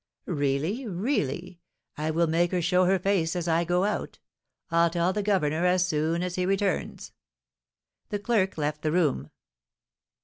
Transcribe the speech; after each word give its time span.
"Really, 0.25 0.87
really, 0.87 1.59
I 1.95 2.09
will 2.09 2.25
make 2.25 2.49
her 2.53 2.59
show 2.63 2.85
her 2.85 2.97
face 2.97 3.35
as 3.35 3.47
I 3.47 3.63
go 3.63 3.83
out. 3.83 4.17
I'll 4.71 4.89
tell 4.89 5.13
the 5.13 5.21
governor 5.21 5.63
as 5.67 5.85
soon 5.87 6.23
as 6.23 6.33
he 6.33 6.45
returns." 6.47 7.11
The 8.09 8.17
clerk 8.17 8.57
left 8.57 8.81
the 8.81 8.91
room. 8.91 9.29